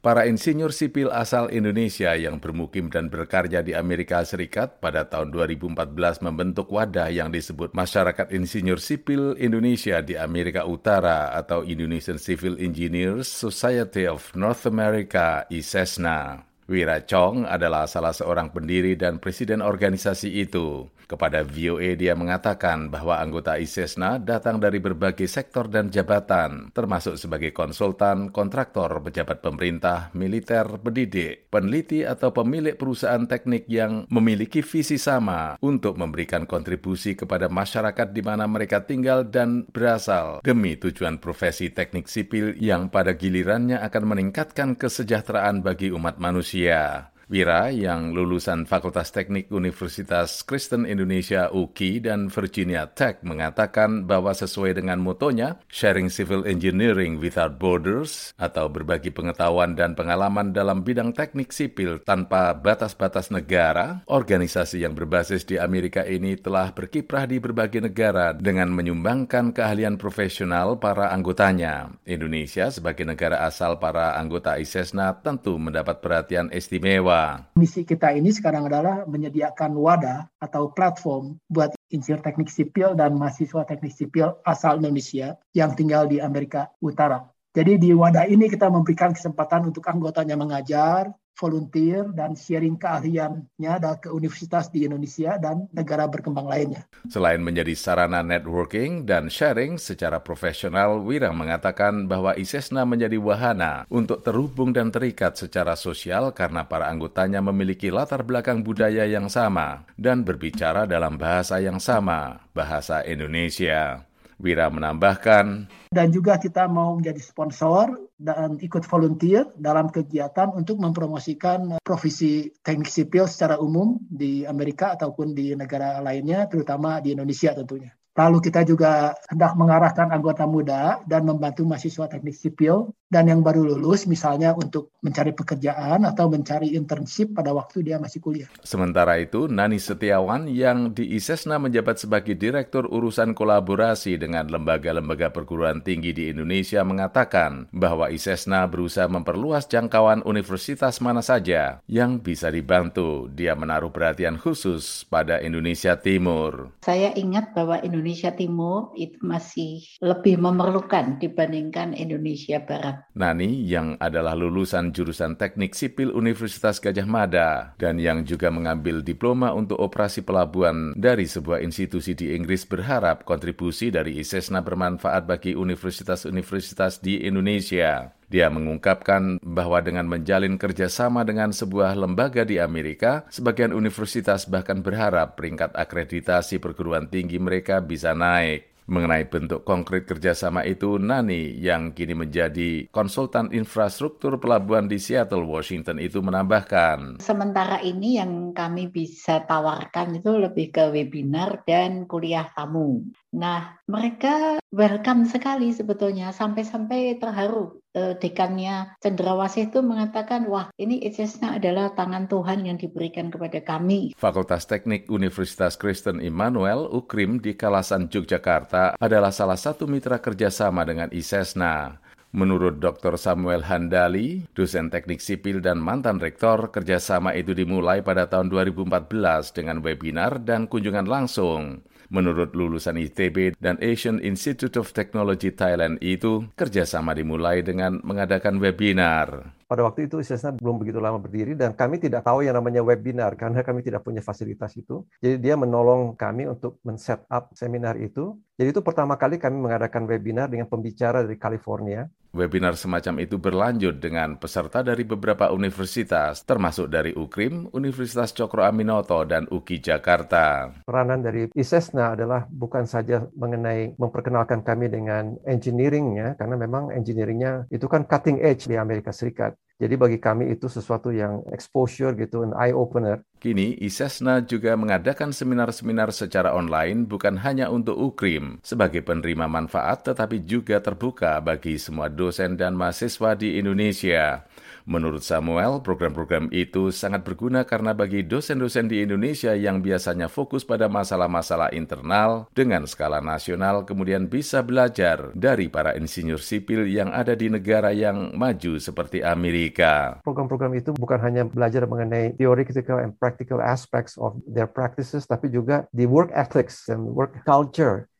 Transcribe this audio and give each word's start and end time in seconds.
Para 0.00 0.24
insinyur 0.24 0.72
sipil 0.72 1.12
asal 1.12 1.52
Indonesia 1.52 2.16
yang 2.16 2.40
bermukim 2.40 2.88
dan 2.88 3.12
berkarya 3.12 3.60
di 3.60 3.76
Amerika 3.76 4.24
Serikat 4.24 4.80
pada 4.80 5.04
tahun 5.04 5.28
2014 5.28 6.24
membentuk 6.24 6.72
wadah 6.72 7.12
yang 7.12 7.28
disebut 7.28 7.76
Masyarakat 7.76 8.32
Insinyur 8.32 8.80
Sipil 8.80 9.36
Indonesia 9.36 10.00
di 10.00 10.16
Amerika 10.16 10.64
Utara 10.64 11.36
atau 11.36 11.68
Indonesian 11.68 12.16
Civil 12.16 12.56
Engineers 12.56 13.28
Society 13.28 14.08
of 14.08 14.24
North 14.32 14.64
America, 14.64 15.44
ISESNA. 15.52 16.48
Wira 16.64 17.04
Chong 17.04 17.44
adalah 17.44 17.84
salah 17.84 18.16
seorang 18.16 18.56
pendiri 18.56 18.96
dan 18.96 19.20
presiden 19.20 19.60
organisasi 19.60 20.32
itu. 20.32 20.88
Kepada 21.10 21.42
VOA 21.42 21.98
dia 21.98 22.14
mengatakan 22.14 22.86
bahwa 22.86 23.18
anggota 23.18 23.58
ISESNA 23.58 24.22
datang 24.22 24.62
dari 24.62 24.78
berbagai 24.78 25.26
sektor 25.26 25.66
dan 25.66 25.90
jabatan, 25.90 26.70
termasuk 26.70 27.18
sebagai 27.18 27.50
konsultan, 27.50 28.30
kontraktor, 28.30 29.02
pejabat 29.02 29.42
pemerintah, 29.42 30.14
militer, 30.14 30.78
pendidik, 30.78 31.50
peneliti 31.50 32.06
atau 32.06 32.30
pemilik 32.30 32.78
perusahaan 32.78 33.26
teknik 33.26 33.66
yang 33.66 34.06
memiliki 34.06 34.62
visi 34.62 35.02
sama 35.02 35.58
untuk 35.58 35.98
memberikan 35.98 36.46
kontribusi 36.46 37.18
kepada 37.18 37.50
masyarakat 37.50 38.14
di 38.14 38.22
mana 38.22 38.46
mereka 38.46 38.86
tinggal 38.86 39.26
dan 39.26 39.66
berasal 39.66 40.38
demi 40.46 40.78
tujuan 40.78 41.18
profesi 41.18 41.74
teknik 41.74 42.06
sipil 42.06 42.54
yang 42.62 42.86
pada 42.86 43.18
gilirannya 43.18 43.82
akan 43.82 44.04
meningkatkan 44.14 44.78
kesejahteraan 44.78 45.66
bagi 45.66 45.90
umat 45.90 46.22
manusia 46.22 46.30
manusia. 46.30 47.10
Wira 47.30 47.70
yang 47.70 48.10
lulusan 48.10 48.66
Fakultas 48.66 49.14
Teknik 49.14 49.54
Universitas 49.54 50.42
Kristen 50.42 50.82
Indonesia 50.82 51.46
UKI 51.46 52.02
dan 52.02 52.26
Virginia 52.26 52.90
Tech 52.90 53.22
mengatakan 53.22 54.02
bahwa 54.02 54.34
sesuai 54.34 54.74
dengan 54.74 54.98
motonya 54.98 55.62
Sharing 55.70 56.10
Civil 56.10 56.42
Engineering 56.42 57.22
Without 57.22 57.54
Borders 57.54 58.34
atau 58.34 58.66
berbagi 58.66 59.14
pengetahuan 59.14 59.78
dan 59.78 59.94
pengalaman 59.94 60.50
dalam 60.50 60.82
bidang 60.82 61.14
teknik 61.14 61.54
sipil 61.54 62.02
tanpa 62.02 62.50
batas-batas 62.50 63.30
negara, 63.30 64.02
organisasi 64.10 64.82
yang 64.82 64.98
berbasis 64.98 65.46
di 65.46 65.54
Amerika 65.54 66.02
ini 66.02 66.34
telah 66.34 66.74
berkiprah 66.74 67.30
di 67.30 67.38
berbagai 67.38 67.78
negara 67.78 68.34
dengan 68.34 68.74
menyumbangkan 68.74 69.54
keahlian 69.54 70.02
profesional 70.02 70.82
para 70.82 71.14
anggotanya. 71.14 71.94
Indonesia 72.10 72.74
sebagai 72.74 73.06
negara 73.06 73.46
asal 73.46 73.78
para 73.78 74.18
anggota 74.18 74.58
ISESNA 74.58 75.22
tentu 75.22 75.54
mendapat 75.54 76.02
perhatian 76.02 76.50
istimewa 76.50 77.19
Misi 77.56 77.82
kita 77.86 78.12
ini 78.14 78.30
sekarang 78.30 78.68
adalah 78.68 79.08
menyediakan 79.08 79.74
wadah 79.74 80.28
atau 80.38 80.70
platform 80.70 81.36
buat 81.50 81.74
insinyur 81.90 82.22
teknik 82.22 82.48
sipil 82.50 82.94
dan 82.94 83.16
mahasiswa 83.18 83.66
teknik 83.66 83.92
sipil 83.94 84.38
asal 84.46 84.78
Indonesia 84.78 85.36
yang 85.56 85.74
tinggal 85.74 86.06
di 86.06 86.22
Amerika 86.22 86.70
Utara. 86.78 87.26
Jadi 87.50 87.82
di 87.82 87.90
wadah 87.90 88.30
ini 88.30 88.46
kita 88.46 88.70
memberikan 88.70 89.10
kesempatan 89.10 89.74
untuk 89.74 89.82
anggotanya 89.90 90.38
mengajar, 90.38 91.10
volunteer 91.34 92.04
dan 92.12 92.36
sharing 92.36 92.76
keahliannya 92.76 93.74
ke 93.98 94.12
universitas 94.12 94.68
di 94.68 94.84
Indonesia 94.84 95.40
dan 95.40 95.66
negara 95.72 96.04
berkembang 96.04 96.44
lainnya. 96.44 96.84
Selain 97.08 97.40
menjadi 97.40 97.72
sarana 97.72 98.20
networking 98.20 99.08
dan 99.08 99.32
sharing 99.32 99.80
secara 99.80 100.20
profesional, 100.20 101.00
Wira 101.00 101.32
mengatakan 101.32 102.04
bahwa 102.04 102.36
ISESNA 102.36 102.84
menjadi 102.84 103.16
wahana 103.16 103.88
untuk 103.88 104.20
terhubung 104.20 104.76
dan 104.76 104.92
terikat 104.92 105.34
secara 105.40 105.74
sosial 105.74 106.36
karena 106.36 106.68
para 106.68 106.92
anggotanya 106.92 107.40
memiliki 107.40 107.88
latar 107.88 108.20
belakang 108.20 108.60
budaya 108.60 109.08
yang 109.08 109.32
sama 109.32 109.88
dan 109.96 110.22
berbicara 110.22 110.84
dalam 110.84 111.16
bahasa 111.16 111.56
yang 111.58 111.80
sama, 111.80 112.44
bahasa 112.52 113.00
Indonesia. 113.02 114.09
Wira 114.40 114.72
menambahkan, 114.72 115.68
dan 115.92 116.08
juga 116.10 116.40
kita 116.40 116.64
mau 116.66 116.96
menjadi 116.96 117.20
sponsor 117.20 118.10
dan 118.16 118.56
ikut 118.56 118.82
volunteer 118.88 119.46
dalam 119.54 119.92
kegiatan 119.92 120.50
untuk 120.56 120.80
mempromosikan 120.80 121.78
profesi 121.84 122.48
teknik 122.64 122.88
sipil 122.88 123.28
secara 123.28 123.60
umum 123.60 124.00
di 124.08 124.48
Amerika 124.48 124.96
ataupun 124.96 125.36
di 125.36 125.52
negara 125.52 126.00
lainnya, 126.00 126.48
terutama 126.48 126.98
di 127.04 127.12
Indonesia 127.12 127.52
tentunya. 127.52 127.92
Lalu 128.10 128.38
kita 128.42 128.66
juga 128.66 129.14
hendak 129.30 129.54
mengarahkan 129.54 130.10
anggota 130.10 130.44
muda 130.44 131.00
dan 131.06 131.24
membantu 131.24 131.62
mahasiswa 131.62 132.10
teknik 132.10 132.34
sipil 132.34 132.90
dan 133.10 133.26
yang 133.26 133.42
baru 133.42 133.66
lulus 133.66 134.06
misalnya 134.06 134.54
untuk 134.54 134.94
mencari 135.02 135.34
pekerjaan 135.34 136.06
atau 136.06 136.30
mencari 136.30 136.78
internship 136.78 137.34
pada 137.34 137.50
waktu 137.50 137.82
dia 137.82 137.98
masih 137.98 138.22
kuliah. 138.22 138.48
Sementara 138.62 139.18
itu, 139.18 139.50
Nani 139.50 139.82
Setiawan 139.82 140.46
yang 140.46 140.94
di 140.94 141.18
ISESNA 141.18 141.58
menjabat 141.58 141.98
sebagai 142.00 142.38
Direktur 142.38 142.86
Urusan 142.86 143.34
Kolaborasi 143.34 144.16
dengan 144.16 144.46
lembaga-lembaga 144.46 145.34
perguruan 145.34 145.82
tinggi 145.82 146.14
di 146.14 146.30
Indonesia 146.30 146.86
mengatakan 146.86 147.66
bahwa 147.74 148.08
ISESNA 148.14 148.70
berusaha 148.70 149.10
memperluas 149.10 149.66
jangkauan 149.66 150.22
universitas 150.22 151.02
mana 151.02 151.20
saja 151.20 151.82
yang 151.90 152.22
bisa 152.22 152.48
dibantu. 152.48 153.26
Dia 153.34 153.58
menaruh 153.58 153.90
perhatian 153.90 154.38
khusus 154.38 155.02
pada 155.10 155.42
Indonesia 155.42 155.98
Timur. 155.98 156.70
Saya 156.86 157.10
ingat 157.18 157.52
bahwa 157.58 157.82
Indonesia 157.82 158.20
Indonesia 158.20 158.36
Timur 158.36 158.92
itu 159.00 159.16
masih 159.24 159.80
lebih 160.04 160.36
memerlukan 160.36 161.16
dibandingkan 161.18 161.96
Indonesia 161.96 162.60
Barat. 162.60 162.99
Nani 163.16 163.66
yang 163.66 163.98
adalah 163.98 164.38
lulusan 164.38 164.94
jurusan 164.94 165.36
Teknik 165.36 165.76
Sipil 165.76 166.12
Universitas 166.12 166.78
Gajah 166.78 167.08
Mada 167.08 167.74
dan 167.80 168.00
yang 168.00 168.22
juga 168.22 168.48
mengambil 168.48 169.02
diploma 169.04 169.52
untuk 169.52 169.80
operasi 169.82 170.22
pelabuhan 170.22 170.94
dari 170.96 171.26
sebuah 171.26 171.60
institusi 171.64 172.14
di 172.14 172.32
Inggris 172.32 172.64
berharap 172.64 173.26
kontribusi 173.26 173.90
dari 173.92 174.18
ISESNA 174.20 174.62
bermanfaat 174.62 175.26
bagi 175.26 175.52
universitas-universitas 175.56 177.02
di 177.02 177.24
Indonesia. 177.26 178.14
Dia 178.30 178.46
mengungkapkan 178.46 179.42
bahwa 179.42 179.82
dengan 179.82 180.06
menjalin 180.06 180.54
kerjasama 180.54 181.26
dengan 181.26 181.50
sebuah 181.50 181.98
lembaga 181.98 182.46
di 182.46 182.62
Amerika, 182.62 183.26
sebagian 183.26 183.74
universitas 183.74 184.46
bahkan 184.46 184.86
berharap 184.86 185.34
peringkat 185.34 185.74
akreditasi 185.74 186.62
perguruan 186.62 187.10
tinggi 187.10 187.42
mereka 187.42 187.82
bisa 187.82 188.14
naik. 188.14 188.69
Mengenai 188.90 189.30
bentuk 189.30 189.62
konkret 189.62 190.02
kerjasama 190.02 190.66
itu, 190.66 190.98
Nani 190.98 191.54
yang 191.62 191.94
kini 191.94 192.10
menjadi 192.10 192.90
konsultan 192.90 193.54
infrastruktur 193.54 194.42
pelabuhan 194.42 194.90
di 194.90 194.98
Seattle, 194.98 195.46
Washington 195.46 196.02
itu 196.02 196.18
menambahkan. 196.18 197.22
Sementara 197.22 197.78
ini 197.86 198.18
yang 198.18 198.50
kami 198.50 198.90
bisa 198.90 199.46
tawarkan 199.46 200.18
itu 200.18 200.34
lebih 200.34 200.74
ke 200.74 200.90
webinar 200.90 201.62
dan 201.62 202.10
kuliah 202.10 202.50
tamu. 202.50 203.06
Nah, 203.30 203.78
mereka 203.90 204.62
welcome 204.70 205.26
sekali 205.26 205.74
sebetulnya, 205.74 206.30
sampai-sampai 206.30 207.18
terharu. 207.18 207.82
Eh, 207.90 208.14
dekannya 208.22 208.94
Cendrawasih 209.02 209.74
itu 209.74 209.82
mengatakan, 209.82 210.46
wah 210.46 210.70
ini 210.78 211.02
ICESNA 211.10 211.58
adalah 211.58 211.90
tangan 211.98 212.30
Tuhan 212.30 212.62
yang 212.62 212.78
diberikan 212.78 213.34
kepada 213.34 213.58
kami. 213.66 214.14
Fakultas 214.14 214.70
Teknik 214.70 215.10
Universitas 215.10 215.74
Kristen 215.74 216.22
Immanuel, 216.22 216.86
UKRIM 216.86 217.42
di 217.42 217.58
Kalasan 217.58 218.06
Yogyakarta 218.06 218.94
adalah 218.94 219.34
salah 219.34 219.58
satu 219.58 219.90
mitra 219.90 220.22
kerjasama 220.22 220.86
dengan 220.86 221.10
ISESNA. 221.10 221.98
Menurut 222.30 222.78
Dr. 222.78 223.18
Samuel 223.18 223.66
Handali, 223.66 224.46
dosen 224.54 224.86
teknik 224.86 225.18
sipil 225.18 225.58
dan 225.58 225.82
mantan 225.82 226.22
rektor, 226.22 226.70
kerjasama 226.70 227.34
itu 227.34 227.58
dimulai 227.58 228.06
pada 228.06 228.30
tahun 228.30 228.54
2014 228.54 229.50
dengan 229.50 229.82
webinar 229.82 230.38
dan 230.38 230.70
kunjungan 230.70 231.10
langsung. 231.10 231.82
Menurut 232.10 232.58
lulusan 232.58 232.98
ITB 232.98 233.54
dan 233.62 233.78
Asian 233.78 234.18
Institute 234.18 234.74
of 234.74 234.90
Technology 234.90 235.54
Thailand 235.54 236.02
itu, 236.02 236.42
kerjasama 236.58 237.14
dimulai 237.14 237.62
dengan 237.62 238.02
mengadakan 238.02 238.58
webinar. 238.58 239.54
Pada 239.70 239.86
waktu 239.86 240.10
itu 240.10 240.18
ISESNA 240.18 240.58
belum 240.58 240.82
begitu 240.82 240.98
lama 240.98 241.22
berdiri 241.22 241.54
dan 241.54 241.78
kami 241.78 242.02
tidak 242.02 242.26
tahu 242.26 242.42
yang 242.42 242.58
namanya 242.58 242.82
webinar 242.82 243.38
karena 243.38 243.62
kami 243.62 243.86
tidak 243.86 244.02
punya 244.02 244.18
fasilitas 244.18 244.74
itu. 244.74 245.06
Jadi 245.22 245.38
dia 245.38 245.54
menolong 245.54 246.18
kami 246.18 246.50
untuk 246.50 246.82
men-set 246.82 247.22
up 247.30 247.54
seminar 247.54 247.94
itu. 247.94 248.34
Jadi 248.58 248.74
itu 248.74 248.82
pertama 248.82 249.14
kali 249.14 249.38
kami 249.38 249.62
mengadakan 249.62 250.10
webinar 250.10 250.50
dengan 250.50 250.66
pembicara 250.66 251.22
dari 251.22 251.38
California. 251.38 252.10
Webinar 252.30 252.78
semacam 252.78 253.26
itu 253.26 253.42
berlanjut 253.42 253.98
dengan 253.98 254.38
peserta 254.38 254.86
dari 254.86 255.02
beberapa 255.02 255.50
universitas, 255.50 256.46
termasuk 256.46 256.86
dari 256.86 257.10
UKRIM, 257.10 257.74
Universitas 257.74 258.30
Cokro 258.30 258.62
Aminoto, 258.62 259.26
dan 259.26 259.50
UKI 259.50 259.82
Jakarta. 259.82 260.70
Peranan 260.86 261.26
dari 261.26 261.50
ISESNA 261.50 262.14
adalah 262.14 262.46
bukan 262.46 262.86
saja 262.86 263.26
mengenai 263.34 263.98
memperkenalkan 263.98 264.62
kami 264.62 264.86
dengan 264.86 265.34
engineeringnya, 265.42 266.38
karena 266.38 266.54
memang 266.54 266.94
engineeringnya 266.94 267.66
itu 267.66 267.90
kan 267.90 268.06
cutting 268.06 268.38
edge 268.38 268.70
di 268.70 268.78
Amerika 268.78 269.10
Serikat. 269.10 269.58
Jadi 269.80 269.96
bagi 269.96 270.20
kami 270.20 270.52
itu 270.52 270.68
sesuatu 270.68 271.08
yang 271.08 271.40
exposure 271.48 272.12
gitu, 272.12 272.44
an 272.44 272.52
eye 272.52 272.76
opener. 272.76 273.24
Kini 273.40 273.80
ISESNA 273.80 274.44
juga 274.44 274.76
mengadakan 274.76 275.32
seminar-seminar 275.32 276.12
secara 276.12 276.52
online 276.52 277.08
bukan 277.08 277.40
hanya 277.40 277.72
untuk 277.72 277.96
UKRIM 277.96 278.60
sebagai 278.60 279.00
penerima 279.00 279.48
manfaat 279.48 280.04
tetapi 280.04 280.44
juga 280.44 280.84
terbuka 280.84 281.40
bagi 281.40 281.80
semua 281.80 282.12
dosen 282.12 282.60
dan 282.60 282.76
mahasiswa 282.76 283.32
di 283.32 283.56
Indonesia. 283.56 284.44
Menurut 284.90 285.22
Samuel, 285.22 285.78
program-program 285.86 286.50
itu 286.50 286.90
sangat 286.90 287.22
berguna 287.22 287.62
karena 287.62 287.94
bagi 287.94 288.26
dosen-dosen 288.26 288.90
di 288.90 289.06
Indonesia 289.06 289.54
yang 289.54 289.78
biasanya 289.78 290.26
fokus 290.26 290.66
pada 290.66 290.90
masalah-masalah 290.90 291.70
internal 291.70 292.50
dengan 292.50 292.82
skala 292.90 293.22
nasional 293.22 293.86
kemudian 293.86 294.26
bisa 294.26 294.66
belajar 294.66 295.30
dari 295.38 295.70
para 295.70 295.94
insinyur 295.94 296.42
sipil 296.42 296.90
yang 296.90 297.14
ada 297.14 297.38
di 297.38 297.46
negara 297.46 297.94
yang 297.94 298.34
maju 298.34 298.82
seperti 298.82 299.22
Amerika. 299.22 300.18
Program-program 300.26 300.74
itu 300.74 300.90
bukan 300.98 301.22
hanya 301.22 301.46
belajar 301.46 301.86
mengenai 301.86 302.34
theoretical 302.34 302.98
and 302.98 303.14
practical 303.14 303.62
aspects 303.62 304.18
of 304.18 304.42
their 304.42 304.66
practices, 304.66 305.22
tapi 305.22 305.54
juga 305.54 305.86
di 305.94 306.02
work 306.02 306.34
ethics 306.34 306.90
and 306.90 307.06
work 307.14 307.38
culture 307.46 308.10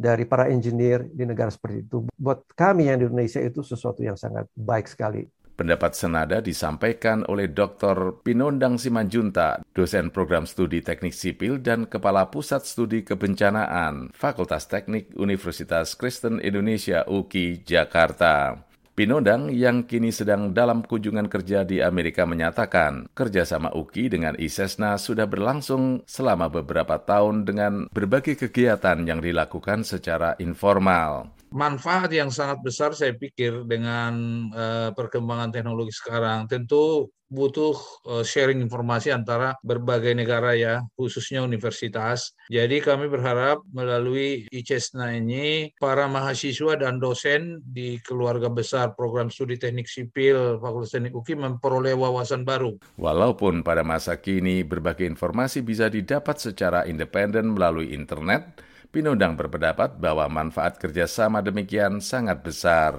dari 0.00 0.24
para 0.26 0.50
engineer 0.50 1.06
di 1.06 1.22
negara 1.22 1.54
seperti 1.54 1.86
itu. 1.86 2.08
Buat 2.18 2.50
kami 2.58 2.90
yang 2.90 2.98
di 2.98 3.06
Indonesia 3.06 3.38
itu 3.38 3.62
sesuatu 3.62 4.02
yang 4.02 4.18
sangat 4.18 4.50
baik 4.58 4.90
sekali. 4.90 5.28
Pendapat 5.60 5.92
senada 5.92 6.40
disampaikan 6.40 7.20
oleh 7.28 7.52
Dr. 7.52 8.24
Pinondang 8.24 8.80
Simanjunta, 8.80 9.60
dosen 9.76 10.08
program 10.08 10.48
studi 10.48 10.80
teknik 10.80 11.12
sipil 11.12 11.60
dan 11.60 11.84
Kepala 11.84 12.32
Pusat 12.32 12.64
Studi 12.64 13.04
Kebencanaan, 13.04 14.08
Fakultas 14.16 14.64
Teknik 14.72 15.12
Universitas 15.20 15.92
Kristen 16.00 16.40
Indonesia 16.40 17.04
UKI, 17.04 17.60
Jakarta. 17.60 18.56
Pinondang 18.96 19.52
yang 19.52 19.84
kini 19.84 20.08
sedang 20.08 20.56
dalam 20.56 20.80
kunjungan 20.80 21.28
kerja 21.28 21.60
di 21.68 21.84
Amerika 21.84 22.24
menyatakan 22.24 23.12
kerjasama 23.12 23.76
UKI 23.76 24.16
dengan 24.16 24.40
ISESNA 24.40 24.96
sudah 24.96 25.28
berlangsung 25.28 26.00
selama 26.08 26.48
beberapa 26.48 26.96
tahun 26.96 27.44
dengan 27.44 27.72
berbagai 27.92 28.48
kegiatan 28.48 29.04
yang 29.04 29.20
dilakukan 29.20 29.84
secara 29.84 30.40
informal 30.40 31.36
manfaat 31.50 32.10
yang 32.14 32.30
sangat 32.30 32.62
besar 32.62 32.94
saya 32.94 33.14
pikir 33.14 33.66
dengan 33.66 34.12
uh, 34.54 34.90
perkembangan 34.94 35.50
teknologi 35.50 35.94
sekarang 35.94 36.46
tentu 36.46 37.10
butuh 37.30 37.78
uh, 38.10 38.24
sharing 38.26 38.58
informasi 38.58 39.14
antara 39.14 39.54
berbagai 39.62 40.10
negara 40.18 40.58
ya, 40.58 40.82
khususnya 40.98 41.46
universitas. 41.46 42.34
Jadi 42.50 42.82
kami 42.82 43.06
berharap 43.06 43.62
melalui 43.70 44.50
ICESNA 44.50 45.14
ini 45.14 45.70
para 45.78 46.10
mahasiswa 46.10 46.74
dan 46.74 46.98
dosen 46.98 47.62
di 47.62 48.02
keluarga 48.02 48.50
besar 48.50 48.98
program 48.98 49.30
studi 49.30 49.54
teknik 49.56 49.86
sipil 49.86 50.58
Fakultas 50.58 50.90
Teknik 50.90 51.14
UKI 51.14 51.34
memperoleh 51.38 51.94
wawasan 51.94 52.42
baru. 52.42 52.74
Walaupun 52.98 53.62
pada 53.62 53.86
masa 53.86 54.18
kini 54.18 54.66
berbagai 54.66 55.06
informasi 55.06 55.62
bisa 55.62 55.86
didapat 55.86 56.42
secara 56.42 56.82
independen 56.90 57.54
melalui 57.54 57.94
internet, 57.94 58.58
Pinundang 58.90 59.38
berpendapat 59.38 60.02
bahwa 60.02 60.26
manfaat 60.26 60.74
kerjasama 60.74 61.38
demikian 61.46 62.02
sangat 62.02 62.42
besar. 62.42 62.98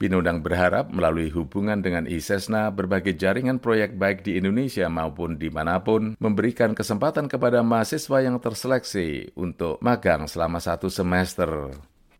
Pinundang 0.00 0.40
berharap 0.40 0.88
melalui 0.88 1.28
hubungan 1.28 1.84
dengan 1.84 2.08
ISESNA, 2.08 2.72
berbagai 2.72 3.20
jaringan 3.20 3.60
proyek 3.60 4.00
baik 4.00 4.24
di 4.24 4.40
Indonesia 4.40 4.88
maupun 4.88 5.36
di 5.36 5.52
mana 5.52 5.76
pun 5.84 6.16
memberikan 6.16 6.72
kesempatan 6.72 7.28
kepada 7.28 7.60
mahasiswa 7.60 8.24
yang 8.24 8.40
terseleksi 8.40 9.36
untuk 9.36 9.76
magang 9.84 10.24
selama 10.24 10.56
satu 10.56 10.88
semester. 10.88 11.68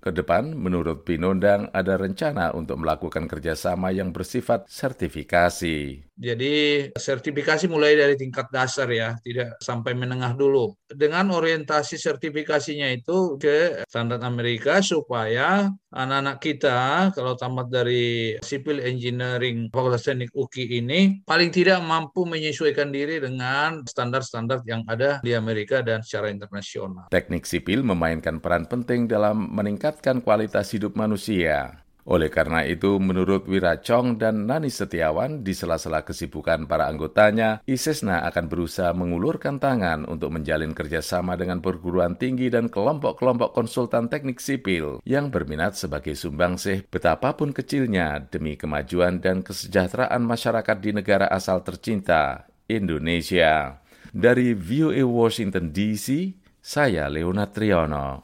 Ke 0.00 0.16
depan, 0.16 0.56
menurut 0.56 1.04
Pinondang, 1.04 1.68
ada 1.76 2.00
rencana 2.00 2.56
untuk 2.56 2.80
melakukan 2.80 3.28
kerjasama 3.28 3.92
yang 3.92 4.16
bersifat 4.16 4.64
sertifikasi. 4.64 6.08
Jadi 6.16 6.88
sertifikasi 6.96 7.68
mulai 7.68 8.00
dari 8.00 8.16
tingkat 8.16 8.48
dasar 8.48 8.88
ya, 8.88 9.12
tidak 9.20 9.60
sampai 9.60 9.92
menengah 9.92 10.32
dulu. 10.32 10.72
Dengan 10.88 11.28
orientasi 11.36 12.00
sertifikasinya 12.00 12.88
itu 12.92 13.36
ke 13.36 13.84
standar 13.84 14.24
Amerika 14.24 14.80
supaya 14.80 15.68
anak-anak 15.92 16.36
kita 16.40 17.12
kalau 17.12 17.36
tamat 17.36 17.68
dari 17.68 18.36
Civil 18.40 18.80
Engineering 18.80 19.68
Fakultas 19.68 20.08
Teknik 20.08 20.32
UKI 20.32 20.80
ini 20.80 21.00
paling 21.28 21.52
tidak 21.52 21.80
mampu 21.84 22.24
menyesuaikan 22.24 22.88
diri 22.88 23.20
dengan 23.20 23.84
standar-standar 23.84 24.64
yang 24.64 24.84
ada 24.88 25.20
di 25.20 25.36
Amerika 25.36 25.84
dan 25.84 26.00
secara 26.00 26.32
internasional. 26.32 27.08
Teknik 27.12 27.44
sipil 27.44 27.84
memainkan 27.84 28.40
peran 28.40 28.64
penting 28.64 29.08
dalam 29.08 29.50
meningkatkan 29.56 29.89
meningkatkan 29.90 30.22
kualitas 30.22 30.70
hidup 30.70 30.94
manusia. 30.94 31.82
Oleh 32.06 32.30
karena 32.30 32.62
itu, 32.62 32.96
menurut 33.02 33.42
Wira 33.50 33.82
Chong 33.82 34.22
dan 34.22 34.46
Nani 34.46 34.70
Setiawan, 34.70 35.42
di 35.42 35.50
sela-sela 35.50 36.06
kesibukan 36.06 36.64
para 36.70 36.86
anggotanya, 36.86 37.58
ISESNA 37.66 38.22
akan 38.30 38.46
berusaha 38.46 38.94
mengulurkan 38.94 39.58
tangan 39.58 40.06
untuk 40.06 40.30
menjalin 40.30 40.72
kerjasama 40.72 41.34
dengan 41.34 41.58
perguruan 41.58 42.14
tinggi 42.14 42.48
dan 42.48 42.70
kelompok-kelompok 42.70 43.50
konsultan 43.50 44.06
teknik 44.06 44.38
sipil 44.38 45.02
yang 45.02 45.28
berminat 45.34 45.74
sebagai 45.74 46.14
sumbangsih 46.14 46.86
betapapun 46.86 47.50
kecilnya 47.50 48.30
demi 48.30 48.54
kemajuan 48.54 49.18
dan 49.18 49.42
kesejahteraan 49.42 50.22
masyarakat 50.22 50.76
di 50.78 50.90
negara 50.94 51.26
asal 51.26 51.66
tercinta, 51.66 52.46
Indonesia. 52.70 53.82
Dari 54.10 54.54
VOA 54.54 55.02
Washington 55.02 55.74
DC, 55.74 56.38
saya 56.58 57.06
Leonard 57.10 57.54
Triono. 57.54 58.18